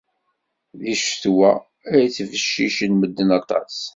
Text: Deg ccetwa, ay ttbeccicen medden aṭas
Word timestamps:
Deg 0.79 0.97
ccetwa, 1.01 1.51
ay 1.93 2.05
ttbeccicen 2.09 2.91
medden 2.97 3.29
aṭas 3.39 3.75